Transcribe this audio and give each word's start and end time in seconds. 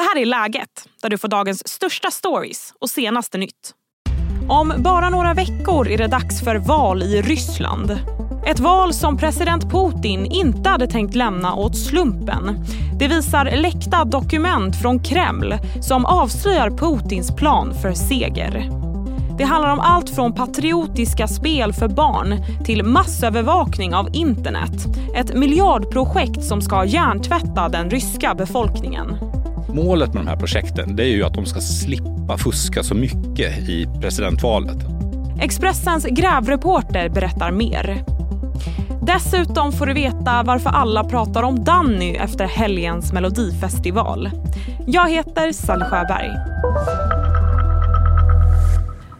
Det 0.00 0.04
här 0.04 0.22
är 0.22 0.26
Läget, 0.26 0.88
där 1.02 1.08
du 1.08 1.18
får 1.18 1.28
dagens 1.28 1.68
största 1.68 2.10
stories 2.10 2.74
och 2.80 2.90
senaste 2.90 3.38
nytt. 3.38 3.74
Om 4.48 4.72
bara 4.78 5.10
några 5.10 5.34
veckor 5.34 5.88
är 5.88 5.98
det 5.98 6.06
dags 6.06 6.44
för 6.44 6.56
val 6.56 7.02
i 7.02 7.22
Ryssland. 7.22 7.98
Ett 8.46 8.60
val 8.60 8.94
som 8.94 9.18
president 9.18 9.70
Putin 9.70 10.26
inte 10.26 10.68
hade 10.68 10.86
tänkt 10.86 11.14
lämna 11.14 11.54
åt 11.54 11.76
slumpen. 11.76 12.64
Det 12.98 13.08
visar 13.08 13.56
läckta 13.56 14.04
dokument 14.04 14.76
från 14.82 15.02
Kreml 15.02 15.54
som 15.82 16.04
avslöjar 16.04 16.70
Putins 16.70 17.36
plan 17.36 17.74
för 17.82 17.92
seger. 17.92 18.70
Det 19.38 19.44
handlar 19.44 19.72
om 19.72 19.80
allt 19.80 20.10
från 20.10 20.32
patriotiska 20.32 21.28
spel 21.28 21.72
för 21.72 21.88
barn 21.88 22.36
till 22.64 22.84
massövervakning 22.84 23.94
av 23.94 24.08
internet. 24.12 24.86
Ett 25.16 25.34
miljardprojekt 25.34 26.44
som 26.44 26.62
ska 26.62 26.84
hjärntvätta 26.84 27.68
den 27.68 27.90
ryska 27.90 28.34
befolkningen. 28.34 29.39
Målet 29.74 30.14
med 30.14 30.24
de 30.24 30.28
här 30.28 30.36
projekten 30.36 30.96
det 30.96 31.02
är 31.02 31.08
ju 31.08 31.24
att 31.24 31.34
de 31.34 31.46
ska 31.46 31.60
slippa 31.60 32.38
fuska 32.38 32.82
så 32.82 32.94
mycket 32.94 33.68
i 33.68 33.86
presidentvalet. 34.00 34.76
Expressens 35.40 36.04
grävreporter 36.04 37.08
berättar 37.08 37.50
mer. 37.50 38.04
Dessutom 39.06 39.72
får 39.72 39.86
du 39.86 39.94
veta 39.94 40.42
varför 40.42 40.70
alla 40.70 41.04
pratar 41.04 41.42
om 41.42 41.64
Danny 41.64 42.16
efter 42.16 42.44
helgens 42.44 43.12
melodifestival. 43.12 44.30
Jag 44.86 45.10
heter 45.10 45.52
Sally 45.52 45.84
Sjöberg. 45.84 46.30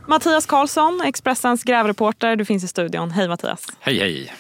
Mattias 0.09 0.47
Karlsson, 0.47 1.01
Expressens 1.07 1.65
grävreporter. 1.65 2.37
Du 2.37 2.45
finns 2.45 2.65
i 2.65 2.69
studion. 2.69 3.11
Hej 3.11 3.29
Mattias. 3.29 3.67
Hej 3.81 3.99
hej. 3.99 4.33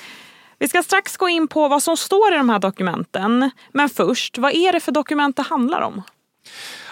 Vi 0.60 0.68
ska 0.68 0.82
strax 0.82 1.16
gå 1.16 1.28
in 1.28 1.48
på 1.48 1.68
vad 1.68 1.82
som 1.82 1.96
står 1.96 2.34
i 2.34 2.36
de 2.36 2.48
här 2.48 2.58
dokumenten. 2.58 3.50
Men 3.72 3.88
först, 3.88 4.38
vad 4.38 4.52
är 4.52 4.72
det 4.72 4.80
för 4.80 4.92
dokument 4.92 5.36
det 5.36 5.42
handlar 5.42 5.80
om? 5.80 6.02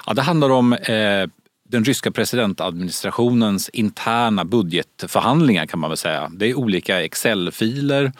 Ja, 0.06 0.14
det 0.14 0.22
handlar 0.22 0.50
om 0.50 0.72
eh, 0.72 1.26
den 1.68 1.84
ryska 1.84 2.10
presidentadministrationens 2.10 3.68
interna 3.68 4.44
budgetförhandlingar 4.44 5.66
kan 5.66 5.80
man 5.80 5.90
väl 5.90 5.96
säga. 5.96 6.30
Det 6.32 6.46
är 6.46 6.54
olika 6.54 7.02
Excel-filer 7.02 8.12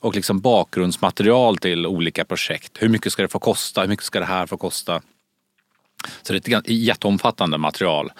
och 0.00 0.14
liksom 0.14 0.40
bakgrundsmaterial 0.40 1.56
till 1.56 1.86
olika 1.86 2.24
projekt. 2.24 2.72
Hur 2.78 2.88
mycket 2.88 3.12
ska 3.12 3.22
det 3.22 3.28
få 3.28 3.38
kosta? 3.38 3.80
Hur 3.80 3.88
mycket 3.88 4.04
ska 4.04 4.20
det 4.20 4.26
här 4.26 4.46
få 4.46 4.56
kosta? 4.56 5.02
Så 6.22 6.32
det 6.32 6.48
är 6.48 6.58
ett 6.58 6.68
jätteomfattande 6.68 7.58
material. 7.58 8.12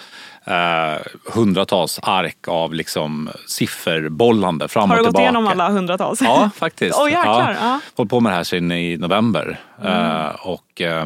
Eh, 0.44 1.02
hundratals 1.34 2.00
ark 2.02 2.48
av 2.48 2.74
liksom 2.74 3.30
sifferbollande 3.46 4.68
fram 4.68 4.90
och 4.90 4.96
tillbaka. 4.96 5.08
Har 5.08 5.12
du 5.12 5.12
gått 5.12 5.20
igenom 5.20 5.46
alla 5.46 5.68
hundratals? 5.68 6.20
Ja, 6.20 6.50
faktiskt. 6.56 6.98
oh, 6.98 7.10
jäklar. 7.10 7.56
Ja. 7.60 7.80
Hållit 7.96 8.10
på 8.10 8.20
med 8.20 8.32
det 8.32 8.36
här 8.36 8.44
sedan 8.44 8.72
i 8.72 8.96
november. 8.96 9.60
Mm. 9.80 10.20
Eh, 10.20 10.30
och, 10.42 10.80
eh, 10.80 11.04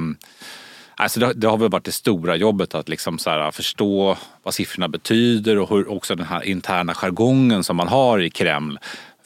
alltså 0.97 1.21
det, 1.21 1.33
det, 1.33 1.47
har 1.47 1.57
väl 1.57 1.71
varit 1.71 1.85
det 1.85 1.93
stora 1.93 2.37
jobbet 2.37 2.75
att 2.75 2.89
liksom 2.89 3.19
så 3.19 3.31
här, 3.31 3.51
förstå 3.51 4.17
vad 4.43 4.55
siffrorna 4.55 4.89
betyder 4.89 5.59
och 5.59 5.71
hur 5.71 5.93
också 5.93 6.15
den 6.15 6.27
här 6.27 6.45
interna 6.45 6.95
jargongen 6.95 7.65
som 7.65 7.77
man 7.77 7.89
har 7.89 8.19
i 8.19 8.31
Kreml 8.31 8.79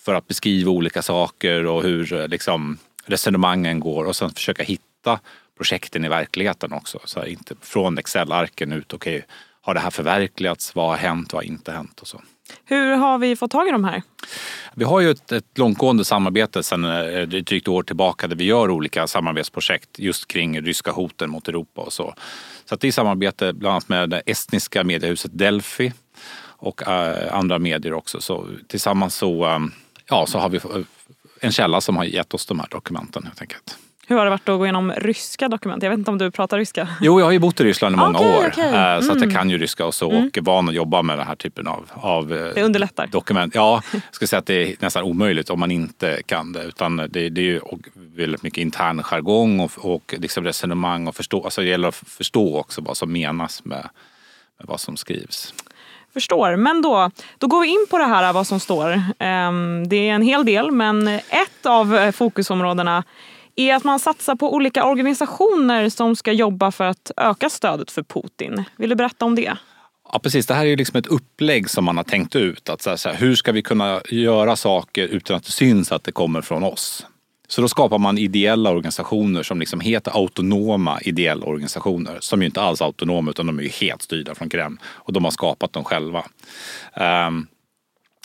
för 0.04 0.14
att 0.14 0.28
beskriva 0.28 0.70
olika 0.70 1.02
saker 1.02 1.66
och 1.66 1.82
hur 1.82 2.12
eh, 2.12 2.28
liksom, 2.28 2.78
resonemangen 3.06 3.80
går 3.80 4.04
och 4.04 4.16
sen 4.16 4.30
försöka 4.30 4.62
hitta 4.62 5.18
projekten 5.60 6.04
i 6.04 6.08
verkligheten 6.08 6.72
också. 6.72 7.00
Så 7.04 7.20
här, 7.20 7.26
inte 7.26 7.54
från 7.60 7.98
Excel-arken 7.98 8.72
ut, 8.72 8.92
okej, 8.92 9.16
okay, 9.16 9.26
har 9.60 9.74
det 9.74 9.80
här 9.80 9.90
förverkligats? 9.90 10.74
Vad 10.74 10.88
har 10.88 10.96
hänt? 10.96 11.32
Vad 11.32 11.44
har 11.44 11.48
inte 11.48 11.72
hänt? 11.72 12.00
Och 12.00 12.06
så. 12.06 12.20
Hur 12.64 12.96
har 12.96 13.18
vi 13.18 13.36
fått 13.36 13.50
tag 13.50 13.68
i 13.68 13.70
de 13.70 13.84
här? 13.84 14.02
Vi 14.74 14.84
har 14.84 15.00
ju 15.00 15.10
ett, 15.10 15.32
ett 15.32 15.58
långtgående 15.58 16.04
samarbete 16.04 16.62
sedan 16.62 16.84
eh, 16.84 17.22
drygt 17.22 17.68
år 17.68 17.82
tillbaka 17.82 18.26
där 18.26 18.36
vi 18.36 18.44
gör 18.44 18.70
olika 18.70 19.06
samarbetsprojekt 19.06 19.98
just 19.98 20.28
kring 20.28 20.60
ryska 20.60 20.90
hoten 20.90 21.30
mot 21.30 21.48
Europa 21.48 21.80
och 21.80 21.92
så. 21.92 22.14
Så 22.64 22.74
att 22.74 22.80
det 22.80 22.88
är 22.88 22.92
samarbete 22.92 23.52
bland 23.52 23.72
annat 23.72 23.88
med 23.88 24.10
det 24.10 24.22
estniska 24.26 24.84
mediehuset 24.84 25.38
Delphi 25.38 25.92
och 26.42 26.88
äh, 26.88 27.36
andra 27.36 27.58
medier 27.58 27.92
också. 27.92 28.20
Så 28.20 28.46
tillsammans 28.68 29.14
så, 29.14 29.46
äh, 29.46 29.58
ja, 30.08 30.26
så 30.26 30.38
har 30.38 30.48
vi 30.48 30.60
en 31.40 31.52
källa 31.52 31.80
som 31.80 31.96
har 31.96 32.04
gett 32.04 32.34
oss 32.34 32.46
de 32.46 32.60
här 32.60 32.68
dokumenten 32.70 33.24
helt 33.24 33.40
enkelt. 33.40 33.78
Hur 34.10 34.16
har 34.16 34.24
det 34.24 34.30
varit 34.30 34.48
att 34.48 34.58
gå 34.58 34.66
igenom 34.66 34.92
ryska 34.96 35.48
dokument? 35.48 35.82
Jag 35.82 35.90
vet 35.90 35.98
inte 35.98 36.10
om 36.10 36.18
du 36.18 36.30
pratar 36.30 36.58
ryska? 36.58 36.88
Jo, 37.00 37.20
jag 37.20 37.26
har 37.26 37.32
ju 37.32 37.38
bott 37.38 37.60
i 37.60 37.64
Ryssland 37.64 37.94
i 37.94 37.98
många 37.98 38.18
okay, 38.18 38.38
år. 38.38 38.46
Okay. 38.46 38.68
Mm. 38.68 39.02
Så 39.02 39.12
att 39.12 39.18
jag 39.18 39.22
mm. 39.22 39.34
kan 39.34 39.50
ju 39.50 39.58
ryska 39.58 39.86
och 39.86 39.94
så 39.94 40.10
mm. 40.10 40.26
och 40.26 40.38
är 40.38 40.42
van 40.42 40.68
att 40.68 40.74
jobba 40.74 41.02
med 41.02 41.18
den 41.18 41.26
här 41.26 41.34
typen 41.34 41.66
av, 41.66 41.90
av 41.94 42.32
eh, 42.32 42.54
det 42.54 42.62
underlättar. 42.62 43.06
dokument. 43.06 43.54
Ja, 43.54 43.82
jag 43.92 44.02
skulle 44.10 44.28
säga 44.28 44.38
att 44.38 44.46
det 44.46 44.54
är 44.54 44.76
nästan 44.78 45.02
omöjligt 45.02 45.50
om 45.50 45.60
man 45.60 45.70
inte 45.70 46.22
kan 46.26 46.52
det. 46.52 46.62
Utan 46.62 46.96
det, 46.96 47.06
det 47.08 47.40
är 47.40 47.44
ju 47.44 47.60
väldigt 47.94 48.42
mycket 48.42 48.58
intern 48.58 49.02
jargong 49.02 49.60
och, 49.60 49.72
och 49.76 50.14
liksom 50.18 50.44
resonemang 50.44 51.06
och 51.06 51.16
förstå. 51.16 51.44
Alltså 51.44 51.60
det 51.60 51.68
gäller 51.68 51.88
att 51.88 51.94
förstå 51.94 52.58
också 52.58 52.80
vad 52.80 52.96
som 52.96 53.12
menas 53.12 53.64
med, 53.64 53.88
med 54.58 54.66
vad 54.68 54.80
som 54.80 54.96
skrivs. 54.96 55.54
Förstår. 56.12 56.56
Men 56.56 56.82
då, 56.82 57.10
då 57.38 57.46
går 57.46 57.60
vi 57.60 57.68
in 57.68 57.86
på 57.90 57.98
det 57.98 58.04
här 58.04 58.32
vad 58.32 58.46
som 58.46 58.60
står. 58.60 59.02
Ehm, 59.18 59.88
det 59.88 60.08
är 60.08 60.14
en 60.14 60.22
hel 60.22 60.44
del 60.44 60.70
men 60.70 61.08
ett 61.08 61.66
av 61.66 62.12
fokusområdena 62.12 63.04
är 63.60 63.74
att 63.74 63.84
man 63.84 63.98
satsar 63.98 64.34
på 64.34 64.54
olika 64.54 64.84
organisationer 64.84 65.88
som 65.88 66.16
ska 66.16 66.32
jobba 66.32 66.70
för 66.70 66.84
att 66.84 67.10
öka 67.16 67.50
stödet 67.50 67.90
för 67.90 68.02
Putin. 68.02 68.64
Vill 68.76 68.90
du 68.90 68.96
berätta 68.96 69.24
om 69.24 69.34
det? 69.34 69.56
Ja 70.12 70.18
precis, 70.18 70.46
det 70.46 70.54
här 70.54 70.64
är 70.64 70.68
ju 70.68 70.76
liksom 70.76 70.98
ett 70.98 71.06
upplägg 71.06 71.70
som 71.70 71.84
man 71.84 71.96
har 71.96 72.04
tänkt 72.04 72.36
ut. 72.36 72.68
Att 72.68 72.82
så 72.82 72.90
här, 72.90 73.14
hur 73.14 73.34
ska 73.34 73.52
vi 73.52 73.62
kunna 73.62 74.00
göra 74.08 74.56
saker 74.56 75.08
utan 75.08 75.36
att 75.36 75.44
det 75.44 75.52
syns 75.52 75.92
att 75.92 76.04
det 76.04 76.12
kommer 76.12 76.40
från 76.40 76.64
oss? 76.64 77.06
Så 77.48 77.60
då 77.60 77.68
skapar 77.68 77.98
man 77.98 78.18
ideella 78.18 78.70
organisationer 78.70 79.42
som 79.42 79.60
liksom 79.60 79.80
heter 79.80 80.16
autonoma 80.16 81.00
ideella 81.00 81.46
organisationer. 81.46 82.18
Som 82.20 82.40
ju 82.42 82.46
inte 82.46 82.62
alls 82.62 82.80
är 82.80 82.84
autonoma 82.84 83.30
utan 83.30 83.46
de 83.46 83.58
är 83.58 83.62
ju 83.62 83.68
helt 83.68 84.02
styrda 84.02 84.34
från 84.34 84.48
Kreml. 84.48 84.78
Och 84.84 85.12
de 85.12 85.24
har 85.24 85.30
skapat 85.30 85.72
dem 85.72 85.84
själva. 85.84 86.24
Um, 87.28 87.46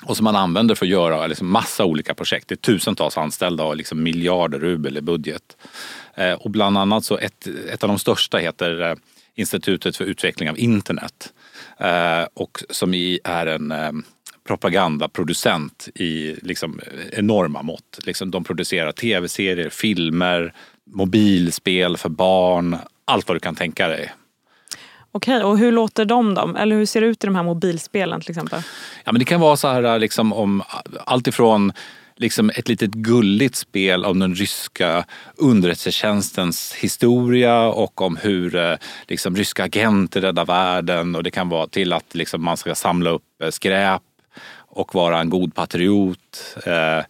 och 0.05 0.17
som 0.17 0.23
man 0.23 0.35
använder 0.35 0.75
för 0.75 0.85
att 0.85 0.89
göra 0.89 1.27
liksom 1.27 1.47
massa 1.51 1.85
olika 1.85 2.13
projekt. 2.13 2.47
Det 2.47 2.53
är 2.53 2.57
tusentals 2.57 3.17
anställda 3.17 3.63
och 3.63 3.75
liksom 3.75 4.03
miljarder 4.03 4.59
rubel 4.59 4.97
i 4.97 5.01
budget. 5.01 5.57
Eh, 6.15 6.33
och 6.33 6.51
bland 6.51 6.77
annat 6.77 7.05
så 7.05 7.17
ett, 7.17 7.47
ett 7.73 7.83
av 7.83 7.89
de 7.89 7.99
största 7.99 8.37
heter 8.37 8.81
eh, 8.81 8.95
Institutet 9.37 9.97
för 9.97 10.05
utveckling 10.05 10.49
av 10.49 10.59
internet. 10.59 11.33
Eh, 11.79 12.23
och 12.33 12.63
som 12.69 12.93
är 13.23 13.47
en 13.47 13.73
propagandaproducent 14.47 15.89
i 15.95 16.35
liksom 16.41 16.79
enorma 17.11 17.61
mått. 17.61 17.99
Liksom 18.05 18.31
de 18.31 18.43
producerar 18.43 18.91
tv-serier, 18.91 19.69
filmer, 19.69 20.53
mobilspel 20.93 21.97
för 21.97 22.09
barn, 22.09 22.77
allt 23.05 23.27
vad 23.27 23.35
du 23.35 23.39
kan 23.39 23.55
tänka 23.55 23.87
dig. 23.87 24.11
Okej, 25.15 25.43
och 25.43 25.57
hur 25.57 25.71
låter 25.71 26.05
de 26.05 26.33
då? 26.33 26.55
Eller 26.57 26.75
hur 26.75 26.85
ser 26.85 27.01
det 27.01 27.07
ut 27.07 27.23
i 27.23 27.27
de 27.27 27.35
här 27.35 27.43
mobilspelen 27.43 28.21
till 28.21 28.31
exempel? 28.31 28.61
Ja, 29.03 29.11
men 29.11 29.19
det 29.19 29.25
kan 29.25 29.41
vara 29.41 29.57
så 29.57 29.67
här 29.67 29.83
äh, 29.83 29.99
liksom 29.99 30.33
om 30.33 30.61
äh, 30.61 30.65
allt 31.05 31.27
ifrån 31.27 31.73
liksom 32.15 32.49
ett 32.49 32.67
litet 32.67 32.91
gulligt 32.91 33.55
spel 33.55 34.05
om 34.05 34.19
den 34.19 34.35
ryska 34.35 35.05
underrättelsetjänstens 35.35 36.73
historia 36.73 37.61
och 37.61 38.01
om 38.01 38.17
hur 38.17 38.55
äh, 38.55 38.75
liksom, 39.07 39.35
ryska 39.35 39.63
agenter 39.63 40.21
räddar 40.21 40.45
världen 40.45 41.15
och 41.15 41.23
det 41.23 41.31
kan 41.31 41.49
vara 41.49 41.67
till 41.67 41.93
att 41.93 42.15
liksom, 42.15 42.43
man 42.43 42.57
ska 42.57 42.75
samla 42.75 43.09
upp 43.09 43.23
skräp 43.49 44.01
och 44.57 44.95
vara 44.95 45.19
en 45.19 45.29
god 45.29 45.55
patriot. 45.55 46.55
Eh, 46.65 47.05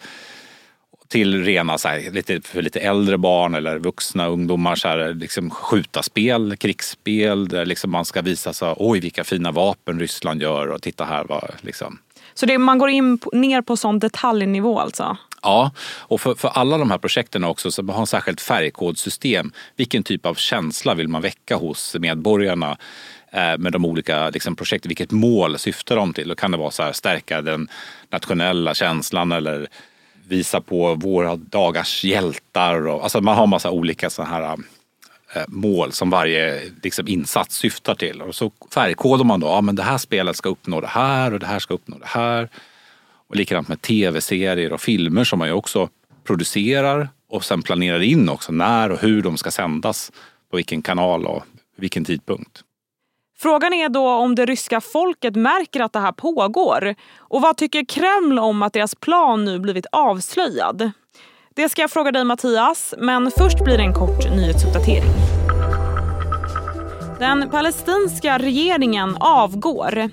till 1.15 1.43
rena 1.43 1.77
så 1.77 1.87
här, 1.87 2.11
lite, 2.11 2.41
för 2.41 2.61
lite 2.61 2.79
äldre 2.79 3.17
barn 3.17 3.55
eller 3.55 3.79
vuxna 3.79 4.27
ungdomar 4.27 4.75
så 4.75 4.87
här, 4.87 5.13
liksom 5.13 5.49
skjuta 5.49 6.03
spel, 6.03 6.55
krigsspel 6.57 7.47
där 7.47 7.65
liksom 7.65 7.91
man 7.91 8.05
ska 8.05 8.21
visa 8.21 8.53
så 8.53 8.75
oj 8.79 8.99
vilka 8.99 9.23
fina 9.23 9.51
vapen 9.51 9.99
Ryssland 9.99 10.41
gör 10.41 10.67
och 10.67 10.81
titta 10.81 11.05
här 11.05 11.23
vad 11.23 11.51
liksom. 11.61 11.99
Så 12.33 12.45
det, 12.45 12.57
man 12.57 12.77
går 12.77 12.89
in 12.89 13.19
ner 13.33 13.61
på 13.61 13.77
sån 13.77 13.99
detaljnivå 13.99 14.79
alltså? 14.79 15.17
Ja, 15.41 15.71
och 15.99 16.21
för, 16.21 16.35
för 16.35 16.47
alla 16.47 16.77
de 16.77 16.91
här 16.91 16.97
projekten 16.97 17.43
också 17.43 17.71
så 17.71 17.83
man 17.83 17.95
har 17.95 18.03
ett 18.03 18.09
särskilt 18.09 18.41
färgkodsystem. 18.41 19.51
Vilken 19.75 20.03
typ 20.03 20.25
av 20.25 20.35
känsla 20.35 20.93
vill 20.93 21.07
man 21.07 21.21
väcka 21.21 21.55
hos 21.55 21.95
medborgarna? 21.99 22.77
Eh, 23.31 23.57
med 23.57 23.71
de 23.71 23.85
olika 23.85 24.29
liksom, 24.29 24.55
projekten. 24.55 24.89
Vilket 24.89 25.11
mål 25.11 25.59
syftar 25.59 25.95
de 25.95 26.13
till? 26.13 26.27
Då 26.27 26.35
kan 26.35 26.51
det 26.51 26.57
vara 26.57 26.71
så 26.71 26.83
här, 26.83 26.91
stärka 26.91 27.41
den 27.41 27.67
nationella 28.09 28.73
känslan 28.73 29.31
eller 29.31 29.67
visa 30.27 30.61
på 30.61 30.95
våra 30.95 31.35
dagars 31.35 32.03
hjältar. 32.03 32.87
Och, 32.87 33.03
alltså 33.03 33.21
man 33.21 33.37
har 33.37 33.47
massa 33.47 33.71
olika 33.71 34.09
sådana 34.09 34.33
här 34.33 34.57
eh, 35.35 35.43
mål 35.47 35.91
som 35.91 36.09
varje 36.09 36.61
liksom, 36.83 37.07
insats 37.07 37.55
syftar 37.55 37.95
till. 37.95 38.21
Och 38.21 38.35
så 38.35 38.51
färgkodar 38.73 39.23
man 39.23 39.39
då, 39.39 39.47
ja 39.47 39.61
men 39.61 39.75
det 39.75 39.83
här 39.83 39.97
spelet 39.97 40.35
ska 40.35 40.49
uppnå 40.49 40.81
det 40.81 40.87
här 40.87 41.33
och 41.33 41.39
det 41.39 41.45
här 41.45 41.59
ska 41.59 41.73
uppnå 41.73 41.97
det 41.97 42.07
här. 42.07 42.49
Och 43.27 43.35
likadant 43.35 43.67
med 43.67 43.81
tv-serier 43.81 44.73
och 44.73 44.81
filmer 44.81 45.23
som 45.23 45.39
man 45.39 45.47
ju 45.47 45.53
också 45.53 45.89
producerar 46.23 47.09
och 47.29 47.45
sen 47.45 47.61
planerar 47.61 48.01
in 48.01 48.29
också 48.29 48.51
när 48.51 48.91
och 48.91 48.99
hur 48.99 49.21
de 49.21 49.37
ska 49.37 49.51
sändas. 49.51 50.11
På 50.49 50.57
vilken 50.57 50.81
kanal 50.81 51.25
och 51.25 51.43
vilken 51.77 52.05
tidpunkt. 52.05 52.64
Frågan 53.45 53.73
är 53.73 53.89
då 53.89 54.09
om 54.09 54.35
det 54.35 54.45
ryska 54.45 54.81
folket 54.81 55.35
märker 55.35 55.81
att 55.81 55.93
det 55.93 55.99
här 55.99 56.11
pågår. 56.11 56.95
Och 57.17 57.41
vad 57.41 57.57
tycker 57.57 57.85
Kreml 57.85 58.39
om 58.39 58.63
att 58.63 58.73
deras 58.73 58.95
plan 58.95 59.45
nu 59.45 59.59
blivit 59.59 59.85
avslöjad? 59.91 60.91
Det 61.55 61.69
ska 61.69 61.81
jag 61.81 61.91
fråga 61.91 62.11
dig 62.11 62.23
Mattias, 62.23 62.93
men 62.97 63.31
först 63.37 63.63
blir 63.63 63.77
det 63.77 63.83
en 63.83 63.93
kort 63.93 64.35
nyhetsuppdatering. 64.35 65.11
Den 67.19 67.49
palestinska 67.49 68.37
regeringen 68.37 69.17
avgår. 69.19 70.09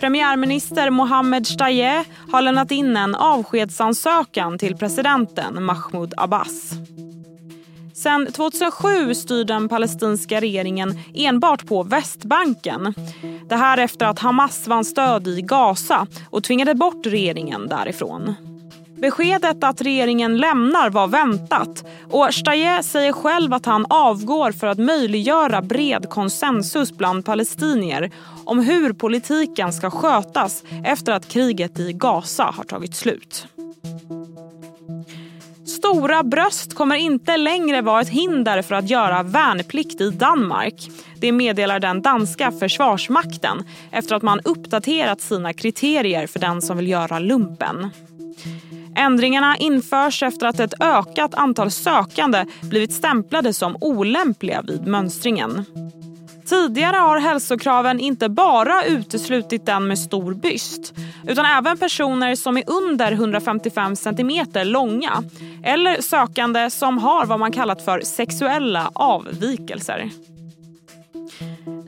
Premiärminister 0.00 0.90
Mohammed 0.90 1.46
Shtayyeh 1.46 2.02
har 2.32 2.42
lämnat 2.42 2.70
in 2.70 2.96
en 2.96 3.14
avskedsansökan 3.14 4.58
till 4.58 4.76
presidenten 4.76 5.64
Mahmoud 5.64 6.14
Abbas. 6.16 6.72
Sen 8.02 8.32
2007 8.32 9.14
styr 9.14 9.44
den 9.44 9.68
palestinska 9.68 10.40
regeringen 10.40 10.98
enbart 11.14 11.66
på 11.66 11.82
Västbanken. 11.82 12.94
Det 13.48 13.56
här 13.56 13.78
efter 13.78 14.06
att 14.06 14.18
Hamas 14.18 14.68
vann 14.68 14.84
stöd 14.84 15.28
i 15.28 15.42
Gaza 15.42 16.06
och 16.30 16.44
tvingade 16.44 16.74
bort 16.74 17.06
regeringen 17.06 17.68
därifrån. 17.68 18.34
Beskedet 19.00 19.64
att 19.64 19.80
regeringen 19.80 20.36
lämnar 20.36 20.90
var 20.90 21.06
väntat 21.06 21.84
och 22.10 22.28
Shtayyeh 22.30 22.80
säger 22.80 23.12
själv 23.12 23.54
att 23.54 23.66
han 23.66 23.86
avgår 23.88 24.52
för 24.52 24.66
att 24.66 24.78
möjliggöra 24.78 25.62
bred 25.62 26.06
konsensus 26.10 26.92
bland 26.92 27.24
palestinier 27.24 28.10
om 28.44 28.58
hur 28.58 28.92
politiken 28.92 29.72
ska 29.72 29.90
skötas 29.90 30.64
efter 30.84 31.12
att 31.12 31.28
kriget 31.28 31.80
i 31.80 31.92
Gaza 31.92 32.44
har 32.44 32.64
tagit 32.64 32.94
slut. 32.94 33.46
Stora 35.92 36.22
bröst 36.22 36.74
kommer 36.74 36.96
inte 36.96 37.36
längre 37.36 37.82
vara 37.82 38.00
ett 38.00 38.08
hinder 38.08 38.62
för 38.62 38.74
att 38.74 38.90
göra 38.90 39.22
värnplikt 39.22 40.00
i 40.00 40.10
Danmark. 40.10 40.88
Det 41.20 41.32
meddelar 41.32 41.80
den 41.80 42.02
danska 42.02 42.52
försvarsmakten 42.52 43.64
efter 43.90 44.16
att 44.16 44.22
man 44.22 44.40
uppdaterat 44.40 45.20
sina 45.20 45.52
kriterier 45.52 46.26
för 46.26 46.38
den 46.40 46.62
som 46.62 46.76
vill 46.76 46.88
göra 46.88 47.18
lumpen. 47.18 47.90
Ändringarna 48.96 49.56
införs 49.56 50.22
efter 50.22 50.46
att 50.46 50.60
ett 50.60 50.80
ökat 50.80 51.34
antal 51.34 51.70
sökande 51.70 52.44
blivit 52.62 52.92
stämplade 52.92 53.54
som 53.54 53.76
olämpliga 53.80 54.62
vid 54.62 54.86
mönstringen. 54.86 55.64
Tidigare 56.46 56.96
har 56.96 57.18
hälsokraven 57.18 58.00
inte 58.00 58.28
bara 58.28 58.84
uteslutit 58.84 59.66
den 59.66 59.88
med 59.88 59.98
stor 59.98 60.34
byst 60.34 60.94
utan 61.26 61.44
även 61.44 61.78
personer 61.78 62.34
som 62.34 62.56
är 62.56 62.64
under 62.66 63.12
155 63.12 63.96
centimeter 63.96 64.64
långa 64.64 65.22
eller 65.64 66.00
sökande 66.00 66.70
som 66.70 66.98
har 66.98 67.26
vad 67.26 67.38
man 67.38 67.52
kallat 67.52 67.84
för 67.84 68.00
sexuella 68.00 68.90
avvikelser. 68.94 70.10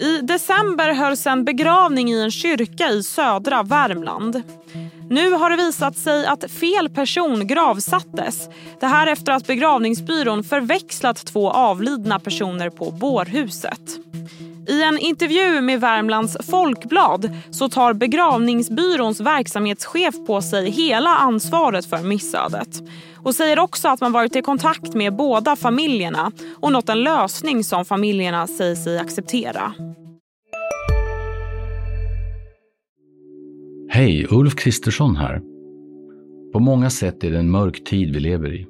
I 0.00 0.20
december 0.20 0.94
hölls 0.94 1.26
en 1.26 1.44
begravning 1.44 2.10
i 2.10 2.20
en 2.20 2.30
kyrka 2.30 2.90
i 2.90 3.02
södra 3.02 3.62
Värmland. 3.62 4.42
Nu 5.10 5.32
har 5.32 5.50
det 5.50 5.56
visat 5.56 5.96
sig 5.96 6.26
att 6.26 6.50
fel 6.50 6.88
person 6.88 7.46
gravsattes. 7.46 8.48
Det 8.80 8.86
här 8.86 9.06
efter 9.06 9.32
att 9.32 9.46
begravningsbyrån 9.46 10.44
förväxlat 10.44 11.26
två 11.26 11.50
avlidna 11.50 12.20
personer 12.20 12.70
på 12.70 12.90
bårhuset. 12.90 13.80
I 14.68 14.82
en 14.82 14.98
intervju 14.98 15.60
med 15.60 15.80
Värmlands 15.80 16.36
Folkblad 16.50 17.30
så 17.50 17.68
tar 17.68 17.92
begravningsbyråns 17.92 19.20
verksamhetschef 19.20 20.14
på 20.26 20.42
sig 20.42 20.70
hela 20.70 21.10
ansvaret 21.10 21.86
för 21.86 21.98
missödet 21.98 22.82
och 23.16 23.34
säger 23.34 23.58
också 23.58 23.88
att 23.88 24.00
man 24.00 24.12
varit 24.12 24.36
i 24.36 24.42
kontakt 24.42 24.94
med 24.94 25.16
båda 25.16 25.56
familjerna 25.56 26.32
och 26.60 26.72
nått 26.72 26.88
en 26.88 27.02
lösning 27.02 27.64
som 27.64 27.84
familjerna 27.84 28.46
säger 28.46 28.74
sig 28.74 28.98
acceptera. 28.98 29.74
Hej, 33.88 34.26
Ulf 34.30 34.54
Kristersson 34.54 35.16
här. 35.16 35.40
På 36.52 36.60
många 36.60 36.90
sätt 36.90 37.24
är 37.24 37.30
det 37.30 37.38
en 37.38 37.50
mörk 37.50 37.84
tid 37.84 38.14
vi 38.14 38.20
lever 38.20 38.54
i. 38.54 38.66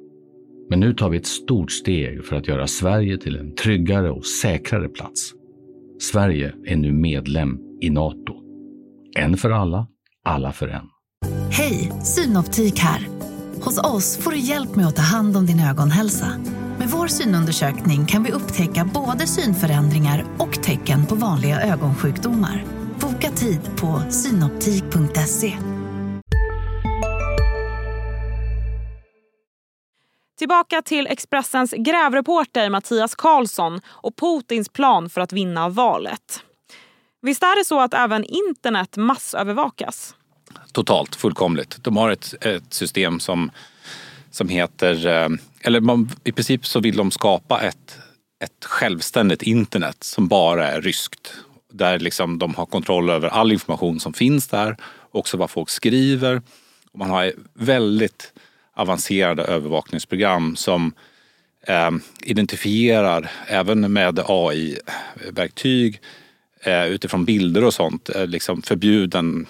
Men 0.69 0.79
nu 0.79 0.93
tar 0.93 1.09
vi 1.09 1.17
ett 1.17 1.25
stort 1.25 1.71
steg 1.71 2.25
för 2.25 2.35
att 2.35 2.47
göra 2.47 2.67
Sverige 2.67 3.17
till 3.17 3.35
en 3.35 3.55
tryggare 3.55 4.11
och 4.11 4.25
säkrare 4.25 4.89
plats. 4.89 5.33
Sverige 5.99 6.53
är 6.65 6.75
nu 6.75 6.93
medlem 6.93 7.57
i 7.81 7.89
Nato. 7.89 8.33
En 9.17 9.37
för 9.37 9.49
alla, 9.49 9.87
alla 10.25 10.51
för 10.51 10.67
en. 10.67 10.85
Hej, 11.51 11.91
Synoptik 12.03 12.79
här. 12.79 13.07
Hos 13.61 13.77
oss 13.77 14.17
får 14.17 14.31
du 14.31 14.37
hjälp 14.37 14.75
med 14.75 14.87
att 14.87 14.95
ta 14.95 15.01
hand 15.01 15.37
om 15.37 15.45
din 15.45 15.59
ögonhälsa. 15.59 16.27
Med 16.77 16.87
vår 16.87 17.07
synundersökning 17.07 18.05
kan 18.05 18.23
vi 18.23 18.31
upptäcka 18.31 18.89
både 18.93 19.27
synförändringar 19.27 20.25
och 20.37 20.63
tecken 20.63 21.05
på 21.05 21.15
vanliga 21.15 21.61
ögonsjukdomar. 21.61 22.63
Boka 22.99 23.31
tid 23.31 23.59
på 23.77 24.01
synoptik.se. 24.09 25.53
Tillbaka 30.37 30.81
till 30.81 31.07
Expressens 31.07 31.73
grävreporter 31.77 32.69
Mattias 32.69 33.15
Karlsson 33.15 33.81
och 33.87 34.15
Putins 34.15 34.69
plan 34.69 35.09
för 35.09 35.21
att 35.21 35.33
vinna 35.33 35.69
valet. 35.69 36.43
Visst 37.21 37.43
är 37.43 37.59
det 37.59 37.65
så 37.65 37.81
att 37.81 37.93
även 37.93 38.23
internet 38.23 38.97
massövervakas? 38.97 40.15
Totalt, 40.71 41.15
fullkomligt. 41.15 41.83
De 41.83 41.97
har 41.97 42.09
ett, 42.09 42.45
ett 42.45 42.73
system 42.73 43.19
som, 43.19 43.51
som 44.31 44.49
heter... 44.49 45.07
Eh, 45.07 45.29
eller 45.61 45.79
man, 45.81 46.11
i 46.23 46.31
princip 46.31 46.65
så 46.65 46.79
vill 46.79 46.95
de 46.97 47.11
skapa 47.11 47.61
ett, 47.61 47.97
ett 48.43 48.65
självständigt 48.65 49.41
internet 49.41 50.03
som 50.03 50.27
bara 50.27 50.67
är 50.67 50.81
ryskt. 50.81 51.33
Där 51.73 51.99
liksom 51.99 52.39
de 52.39 52.55
har 52.55 52.65
kontroll 52.65 53.09
över 53.09 53.27
all 53.27 53.51
information 53.51 53.99
som 53.99 54.13
finns 54.13 54.47
där, 54.47 54.77
också 55.11 55.37
vad 55.37 55.49
folk 55.49 55.69
skriver. 55.69 56.41
Och 56.91 56.99
man 56.99 57.09
har 57.09 57.33
väldigt 57.53 58.33
avancerade 58.75 59.43
övervakningsprogram 59.43 60.55
som 60.55 60.93
eh, 61.67 61.91
identifierar, 62.23 63.31
även 63.47 63.93
med 63.93 64.19
AI-verktyg, 64.27 66.01
eh, 66.61 66.85
utifrån 66.85 67.25
bilder 67.25 67.63
och 67.63 67.73
sånt, 67.73 68.09
eh, 68.09 68.27
liksom 68.27 68.61
förbjuden 68.61 69.47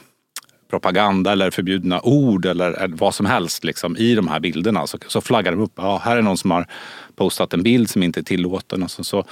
propaganda 0.70 1.32
eller 1.32 1.52
förbjudna 1.52 2.02
ord 2.02 2.46
eller 2.46 2.84
eh, 2.84 2.88
vad 2.88 3.16
som 3.16 3.26
helst 3.26 3.64
liksom, 3.64 3.98
i 3.98 4.16
de 4.16 4.28
här 4.28 4.40
bilderna. 4.40 4.88
Så, 4.88 4.98
så 5.08 5.22
flaggar 5.22 5.52
de 5.52 5.62
upp. 5.62 5.74
Ja, 5.76 6.02
här 6.04 6.18
är 6.18 6.22
någon 6.22 6.38
som 6.38 6.52
har 6.52 6.68
postat 7.16 7.54
en 7.54 7.64
bild 7.64 7.90
som 7.90 8.04
inte 8.04 8.20
är 8.20 8.24
tillåten. 8.24 8.84
Och 8.84 8.92
så, 8.92 9.04
så 9.04 9.26